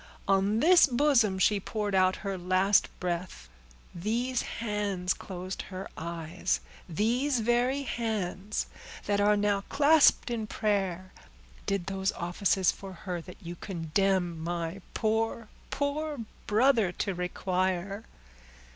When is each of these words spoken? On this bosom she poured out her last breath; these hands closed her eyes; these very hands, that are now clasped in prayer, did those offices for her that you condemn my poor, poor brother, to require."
On 0.27 0.61
this 0.61 0.87
bosom 0.87 1.37
she 1.37 1.59
poured 1.59 1.93
out 1.93 2.15
her 2.25 2.35
last 2.35 2.89
breath; 2.99 3.47
these 3.93 4.41
hands 4.41 5.13
closed 5.13 5.61
her 5.69 5.87
eyes; 5.95 6.59
these 6.89 7.39
very 7.41 7.83
hands, 7.83 8.65
that 9.05 9.21
are 9.21 9.37
now 9.37 9.61
clasped 9.69 10.31
in 10.31 10.47
prayer, 10.47 11.13
did 11.67 11.85
those 11.85 12.11
offices 12.13 12.71
for 12.71 12.93
her 12.93 13.21
that 13.21 13.37
you 13.43 13.55
condemn 13.55 14.39
my 14.43 14.81
poor, 14.95 15.49
poor 15.69 16.17
brother, 16.47 16.91
to 16.93 17.13
require." 17.13 18.03